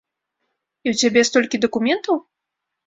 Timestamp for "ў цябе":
0.93-1.25